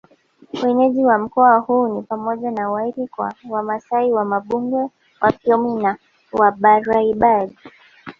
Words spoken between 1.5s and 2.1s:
huu ni